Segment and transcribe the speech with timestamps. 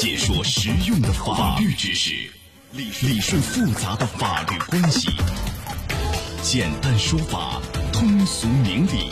[0.00, 2.14] 解说实用的法律知识，
[2.70, 5.08] 理理顺复杂的法律关系，
[6.40, 7.60] 简单说法，
[7.92, 9.10] 通俗明理，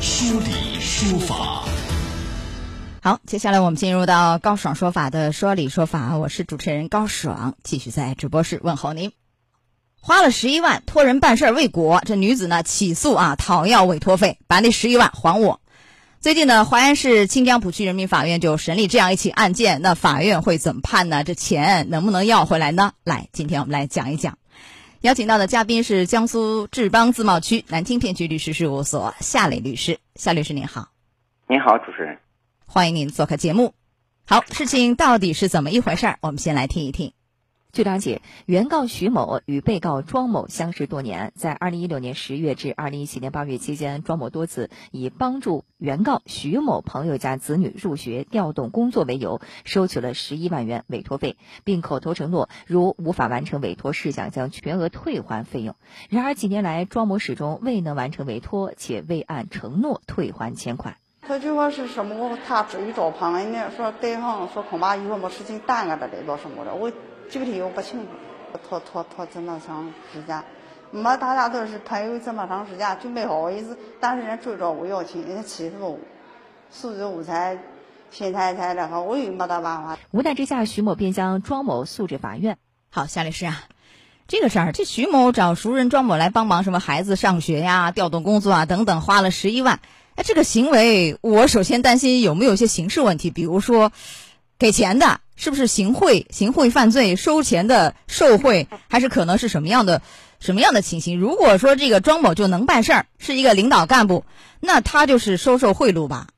[0.00, 1.62] 说理说法。
[3.00, 9.12] 好，接下来我们进入到高爽说法的说理说法，我是主持人高爽，继续在直播室问候您。
[10.00, 15.60] 花了十一万托人办事未果，这女子呢起诉啊，讨要委托费，把那十一万还我。
[16.26, 21.22] 最近呢，淮安市清江浦区人民法院就审理这样一起案件，那法院会怎么判呢？
[21.22, 22.94] 这钱能不能要回来呢？
[23.04, 24.36] 来，今天我们来讲一讲。
[25.02, 30.88] 邀请到的嘉宾是江苏志邦自贸区南京片区律师事务所夏磊律师，夏律师您好。
[31.48, 32.18] 您好，主持人。
[32.66, 33.74] 欢迎您做客节目。
[34.26, 36.18] 好，事情到底是怎么一回事儿？
[36.22, 37.12] 我们先来听一听。
[37.76, 55.76] 据了解，原告徐某与被告庄某相识多年，在二零一六年十月至二零一七年八月期间，庄某多次以帮助原告徐某朋友家子女入学、调动工作为由，收取了十一万元委托费，并口头承诺，如无法完成委托事项，将全额退还费用。
[56.08, 60.96] 然而，几年来，庄某始终未能完成委托，且未按承诺退还钱款。
[61.20, 62.38] 他就说是什么？
[62.48, 66.90] 他至于找旁人呢，说对方说恐怕以后没事情耽搁着来做什么的，我。
[67.30, 68.06] 具体我不清楚，
[68.68, 70.42] 拖拖拖这么长时间，
[70.90, 75.98] 没大家都是朋友这么长时间就没好意思，但是人追着我要钱，人家欺负我，
[76.70, 77.58] 素质无才，
[78.10, 79.98] 心太太的话，我也没得办法。
[80.12, 82.56] 无奈之下，徐某便将庄某诉至法院。
[82.90, 83.64] 好，夏律师啊，
[84.28, 89.80] 这个事儿，这徐某找熟人庄某来帮忙，什么孩子上学呀、调动工作啊等等，花了十一万。
[90.14, 93.92] 哎，这个行为，我首先担心有没有一些刑事问题，比如说
[94.58, 95.20] 给钱的。
[95.38, 100.00] 是不是行贿、行贿犯罪、收钱的受贿，还是可能是什么样的、
[100.40, 101.20] 什么样的情形？
[101.20, 104.24] 如果说这个庄某就能办事儿，是一个领导干部，
[104.62, 106.28] 那他就是收受贿赂吧？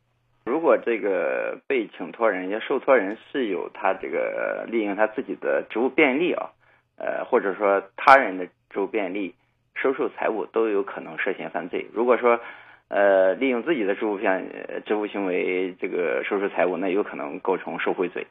[0.44, 6.50] 如果这个被请托人、也受托人是有他这个利用他自己的职务便利啊，
[6.96, 9.32] 呃，或者说他人的职务便利
[9.80, 11.88] 收受财物，都有可能涉嫌犯罪。
[11.94, 12.40] 如果说
[12.88, 18.26] 呃利用自己的职务便职务行为这个收受财物，那有可能构成受贿罪。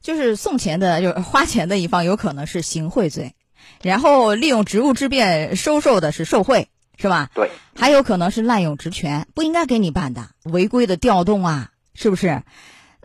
[0.00, 3.34] 就是送钱的，就是花钱的一方有可能是行贿罪，
[3.82, 7.28] 然后利用职务之便收受的是受贿，是吧？
[7.34, 12.42] 对，还有可能是滥用职权，不应该给你办的，违规的调动啊，是不是？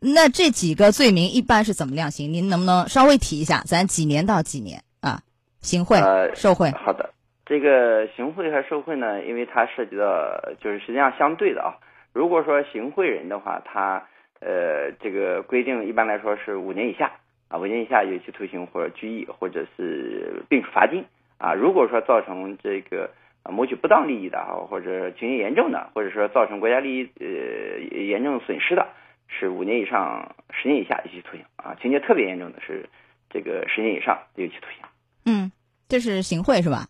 [0.01, 2.31] 那这几个罪名一般是怎么量刑？
[2.31, 3.63] 您能不能稍微提一下？
[3.65, 5.21] 咱几年到几年啊？
[5.61, 5.99] 行贿、
[6.35, 6.71] 受贿？
[6.71, 7.09] 好的，
[7.45, 11.77] 这个行贿和受贿呢，因为它涉及到就是实际上相对的啊。
[12.13, 14.07] 如果说行贿人的话，他。
[14.41, 17.13] 呃，这个规定一般来说是五年以下
[17.47, 21.05] 啊，五年以下有期徒刑或者拘役，或者是并处罚金
[21.39, 21.53] 啊。
[21.53, 23.09] 如果说造成这个
[23.43, 28.85] 啊谋取不当利益的啊，或者情节严重的，或者说造成国家利益呃严重损失的，
[29.29, 31.75] 是五年以上十年以下有期徒刑啊。
[31.81, 32.87] 情节特别严重的是
[33.29, 34.85] 这个十年以上有期徒刑。
[35.25, 35.51] 嗯，
[35.87, 36.85] 这是行贿是吧？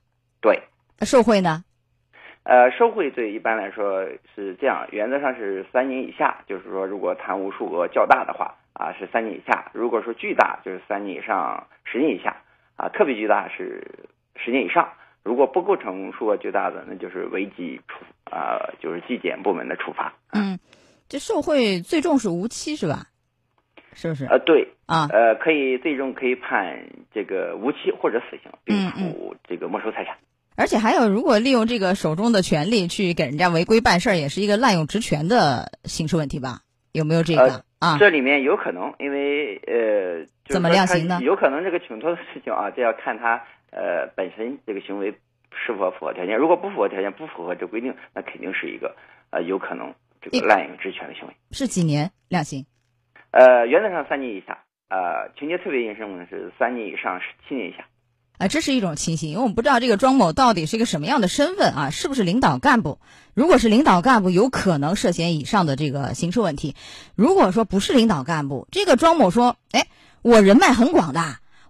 [0.45, 0.61] 对。
[1.01, 1.63] 受贿呢？
[2.44, 12.38] 呃，受贿罪一般来说是这样，原则上是三年以下，就是说如果贪污数额较大的话，啊是三年以下；如果说巨大，就是三年以上十年以下，
[12.75, 13.84] 啊特别巨大是
[14.35, 14.88] 十年以上。
[15.23, 20.13] 如果不构成数额巨大的，那就是违纪处啊，就是纪检部门的处罚。
[20.31, 20.59] 嗯，
[21.09, 23.07] 这受贿最重是无期是吧？
[23.94, 24.25] 是不是？
[24.25, 26.78] 呃，对啊，呃，可以最终可以判
[27.11, 30.16] 这个无期或者死刑，并处这个没收财产。
[30.57, 36.61] 而且还有，如果利用这个手中的权力去给人家违规办事儿，也是一个滥用职权的刑事问题吧？
[36.93, 37.97] 有没有这个啊？
[37.99, 41.19] 这里面有可能，因为呃，怎么量刑呢？
[41.21, 45.11] 有可能这个请托的事情啊，这要看他呃本身这个行为
[45.51, 46.38] 是否符合条件。
[46.38, 48.95] 如果不符合条件，不符合这规定，那肯定是一个
[49.31, 51.33] 呃有可能这个滥用职权的行为。
[51.51, 52.66] 是几年量刑？
[53.31, 57.85] 呃，原则上三年以下，呃，情节特别严重的是三年以上，七年以下。
[58.38, 63.00] 啊，这是一种情形，因为我们不知道这个庄某到底是一个什么样的身份啊，是不是领导干部？
[63.34, 66.73] 如果是领导干部，有可能涉嫌以上的这个刑事问题；
[67.16, 69.88] 如果说不是领导干部，这个庄某说：“哎，
[70.22, 71.22] 我人脉很广的，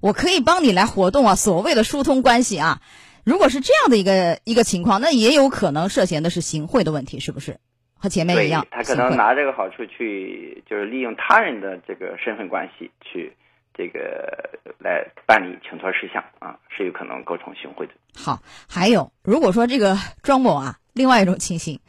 [0.01, 2.81] 我可以帮你来活动啊，所谓的疏通关系啊。”
[3.23, 7.57] 如果是这样的一个一个情况，那也有可能涉嫌的是行贿的问题，是不是？
[7.97, 13.33] 和前面一样，他可能拿这个好处去，就是利用他人的这个身份关系去。
[13.77, 14.49] 这个
[14.79, 17.93] 来办理请托事项啊，是有可能构成行贿的。
[18.15, 18.39] 好，
[18.69, 21.79] 还有，如果说这个庄某啊，另外一种情形，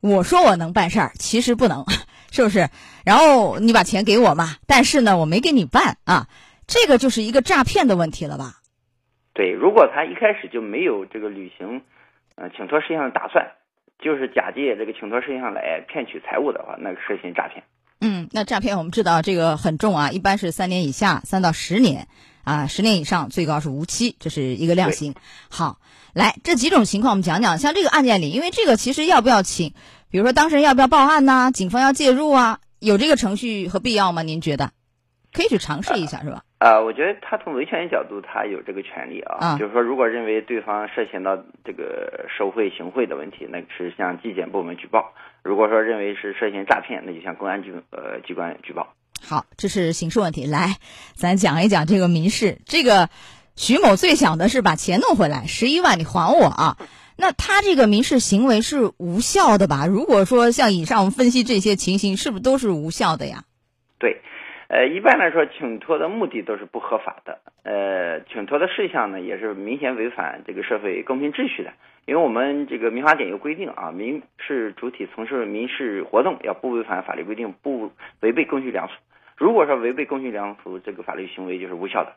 [0.00, 1.84] 我说我能办事儿，其实不能，
[2.30, 2.68] 是不是？
[3.06, 6.26] 然后你把钱给我嘛，但是呢，我没给你办啊，
[6.66, 8.60] 这个就是一个诈骗的问题了吧？
[9.32, 11.80] 对，如果他一开始就没有这个履行
[12.34, 13.52] 呃请托事项的打算，
[13.98, 17.64] 就是假借这个请托事项来骗取财物的话，那个涉嫌诈骗。
[18.00, 22.08] 嗯，那诈骗我们知道这个很重啊，一般是三年以下，三到十年
[22.44, 25.14] 啊，十年以上最高是无期，这是一个量刑。
[25.50, 25.78] 好，
[26.14, 29.74] 来这几种情况我们讲讲，像这个案件里，因为这个其实要不要请，
[30.08, 34.22] 比如说当事人要不要报案呐、警方要介入啊，有这个程序和必要吗？
[34.22, 34.70] 您觉得？
[35.32, 36.42] 可以去尝试一下，是吧？
[36.58, 39.36] 啊，我觉得他从维权角度，他有这个权利啊。
[39.40, 45.12] 啊就是说，如果认为对方涉嫌到这个受贿、行贿的问题，那是向纪检部门举报；
[45.42, 48.94] 如果说认为是涉嫌诈骗，那就向公安局呃机关举报。
[49.22, 50.46] 好，这是刑事问题。
[50.46, 50.76] 来，
[51.14, 52.58] 咱讲一讲这个民事。
[52.64, 53.08] 这个
[53.54, 56.76] 徐某最想的是把钱弄回来，十一万你还我啊！
[57.16, 59.86] 那他这个民事行为是无效的吧？
[59.86, 63.44] 如果说像以上我们分析这些情形，是不是都是无效的呀？
[63.98, 64.22] 对，
[64.72, 71.72] 呃，一般来说，请托的目的都是不合法的，呃，请托的事项呢也是明显违反这个社会公平秩序的。
[72.06, 77.90] 因为我们这个民法典有规定啊，民事主体从事民事活动要不违反法律规定，不
[78.20, 78.94] 违背公序良俗。
[79.36, 82.12] 如果说违背公序良俗，这个法律行为就是无效的。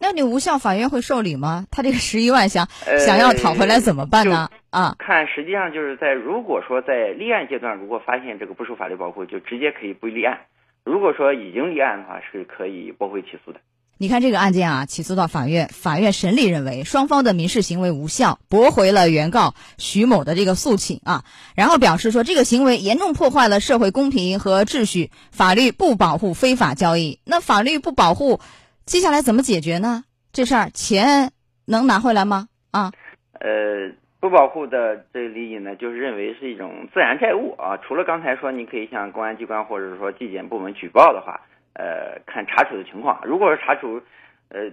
[0.00, 1.66] 那你无效，法院会受理吗？
[1.70, 4.48] 他这个十一万想、 呃想要讨回来怎么办呢？
[4.70, 10.38] 啊，看，实际上就是在如果说在立案阶段，如果发现这个不受法律保护，就直接可以不立案；
[10.84, 13.60] 如果说已经立案的话，是可以驳回起诉的。
[13.98, 21.24] 你看这个案件啊，起诉到法院，法院审理认为双方的民事行为无效，驳回了原告徐某的这个诉请啊，
[21.54, 27.20] 然后表示说这个行为严重破坏了社会公平和秩序，法律不保护非法交易。
[27.26, 28.40] 那法律不保护，
[28.86, 30.04] 接下来怎么解决呢？
[30.32, 31.32] 这事儿钱
[31.66, 32.48] 能拿回来吗？
[32.70, 32.92] 啊，
[33.34, 37.78] 呃，不保护的这个利益呢，就是认为是一种自然债务啊。
[37.78, 41.40] 除了刚才说你可以向公安机关或者说纪检部门举报的话，
[41.72, 43.20] 呃，看查处的情况。
[43.24, 44.02] 如果是查处，
[44.50, 44.70] 呃，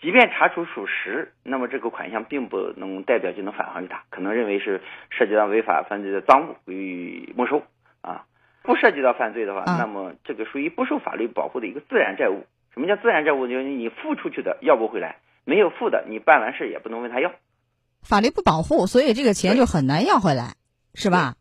[0.00, 4.80] 即便查处属实，那么这个款项并不能代表就能返还给他，可能认为是
[5.10, 7.62] 涉及到违法犯罪的赃物，予以没收
[8.00, 8.24] 啊。
[8.62, 12.46] 不涉及到犯罪的话，啊那么这个属于不受法律保护的一个自然债务。
[12.72, 13.48] 什么叫自然债务？
[13.48, 17.32] 就是你付出去的要不回来，没有付的你办完事也不能问他要。
[18.04, 20.54] 法律不保护，所以这个钱就很难要回来，
[20.94, 21.34] 是吧？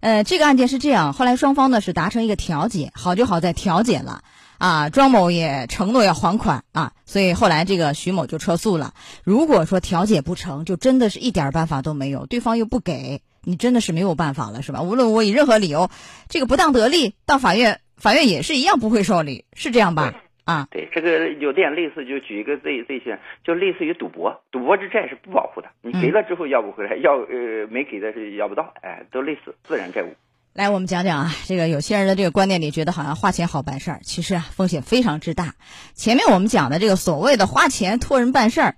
[0.00, 4.22] 呃，这个案件是这样，后来双方呢是达成一个调解，好就好在调解了
[4.58, 8.94] 啊，庄某也承诺要还款啊，所以后来这个徐某就撤诉了。
[9.24, 14.82] 如果说调解不成，就真的是一点办法都没有，对方又不给你，真的是没有办法了，是吧？
[14.82, 15.90] 无论我以任何理由，
[16.28, 20.14] 这个不当得利到法院，法院也是一样不会受理，是这样吧？
[20.46, 30.14] 啊，对，这个有点类似，就举一个最最些，就类似于赌博，赌博之债是不保护的，你给了之后要不回来，要呃没给的是要不到，哎，都类似自然债务。
[30.52, 35.54] 来，我们讲讲啊，这个有些人的这个观念里觉得好像花钱好办事儿，其实啊风险非常之大。
[35.94, 38.76] 前面我们讲的这个所谓的花钱托人办事儿，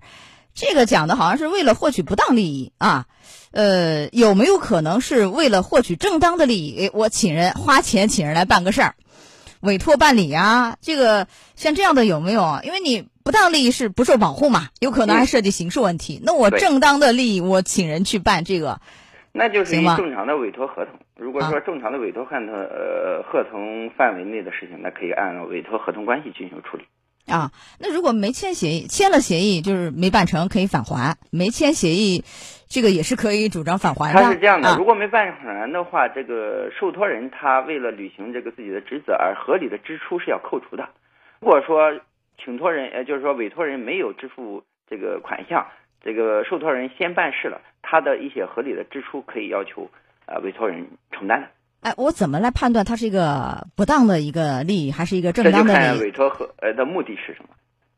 [0.54, 3.04] 这个讲的好像是为了获取不当利益啊，
[3.52, 6.78] 呃，有没有可能是为了获取正当的利益？
[6.78, 8.94] 诶我请人花钱请人来办个事儿，
[9.60, 11.26] 委托办理啊，这个
[11.56, 12.60] 像这样的有没有啊？
[12.62, 16.20] 因为你不当利益是不受保护嘛，有可能还涉及刑事问题。
[16.24, 18.80] 那我正当的利益，我请人去办这个，
[19.32, 20.94] 那就是一正常的委托合同。
[21.16, 26.84] 如果说正常的委托合同，呃，合同范围内的事情，那可以按委托合同关系进行处理。
[27.26, 32.24] 啊，那如果没签协议，签了协议就是没办成，可以返还；没签协议，
[32.68, 34.20] 这个也是可以主张返还的。
[34.20, 40.88] 他是这样的，啊如果没办还的话，这个受托人他为了履行这个自己的职责而合理的支出是要扣除的。
[41.40, 41.98] 如果说
[42.44, 45.66] 请托人，呃，就是说委托人没有支付这个款项，
[46.02, 49.90] 这个受托人先办事了，他的一些合理的支出可以要求
[50.26, 51.48] 呃委托人承担的。
[51.80, 55.98] 哎，我怎么来判断它是一个不当的一个利益，还是一个正当的利益？
[55.98, 57.50] 看委托和呃的目的是什么，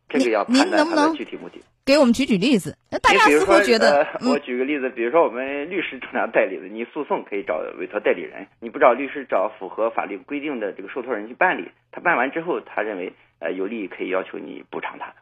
[0.09, 1.61] 这个要判断它的具体目的。
[1.90, 2.76] 给我们举举例子。
[2.88, 15.14] 那大家似乎觉得，呃，我嗯，举个例子，比如说我们律师正常代理的，你诉讼可以找委托代理人，你不找律师，找符合法律规定的这个受托人去办理，他办完之后，他认为呃有利益，可以要求你补偿他的。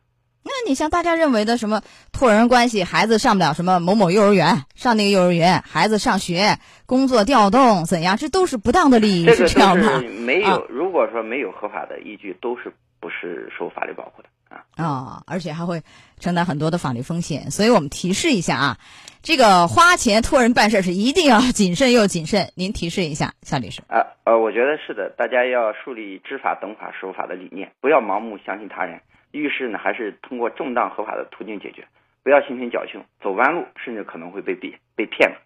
[0.44, 10.08] 那你像大家认为的什么托人关系，孩子上不了什么某某幼儿园，上那个幼儿园，孩子上学、工作调动怎样，这都是不当的利益，这个是这样吧都是？
[10.08, 14.64] 没有，啊如果说没有合法的依据，都是不是受法律保护的啊。
[14.76, 15.82] 啊、而且还会
[16.18, 18.78] 承担很多的法律风险，所以我们提示一下啊，
[19.22, 22.50] 这个花钱托人办事是一定要谨慎又谨慎。
[22.54, 23.82] 您提示一下，夏律师。
[23.88, 29.00] 啊呃，我觉得是的，大家要树立知法懂法守法的理念，不要盲目相信他人。
[29.32, 31.86] 遇事呢，还是通过正当合法的途径解决，
[32.22, 35.36] 不要心存侥幸，走弯路，甚至可能会被骗被骗了。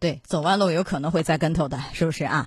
[0.00, 2.46] 对，走弯路有可能会栽跟头的，是不是啊？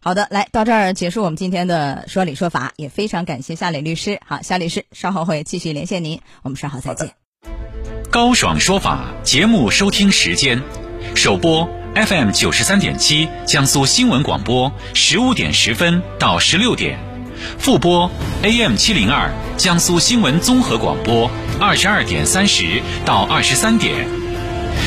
[0.00, 4.20] 好的，来到这儿结束我们今天的说理说法，也非常感谢夏磊律师。
[4.24, 7.10] 好，夏律师稍后会继续连线您，我们稍后再见。
[8.10, 10.62] 高爽说法节目收听时间，
[11.14, 16.96] 首播 FM 九十三点七，江苏新闻广播，十五点十分到十六点；
[17.58, 18.08] 复播
[18.42, 21.28] AM 七零二，江苏新闻综合广播，
[21.60, 24.06] 二十二点三十到二十三点。